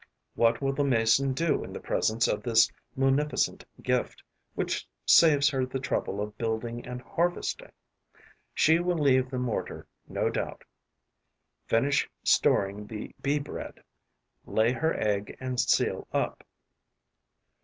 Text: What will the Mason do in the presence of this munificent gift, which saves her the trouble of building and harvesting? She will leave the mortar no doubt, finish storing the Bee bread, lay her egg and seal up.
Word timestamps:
What 0.33 0.61
will 0.63 0.73
the 0.73 0.83
Mason 0.83 1.31
do 1.33 1.63
in 1.63 1.73
the 1.73 1.79
presence 1.79 2.27
of 2.27 2.41
this 2.41 2.71
munificent 2.95 3.63
gift, 3.83 4.23
which 4.55 4.87
saves 5.05 5.47
her 5.49 5.63
the 5.63 5.77
trouble 5.79 6.19
of 6.21 6.35
building 6.39 6.83
and 6.87 7.03
harvesting? 7.03 7.71
She 8.55 8.79
will 8.79 8.97
leave 8.97 9.29
the 9.29 9.37
mortar 9.37 9.85
no 10.07 10.31
doubt, 10.31 10.63
finish 11.67 12.09
storing 12.23 12.87
the 12.87 13.13
Bee 13.21 13.37
bread, 13.37 13.83
lay 14.43 14.71
her 14.71 14.95
egg 14.99 15.37
and 15.39 15.59
seal 15.59 16.07
up. 16.11 16.43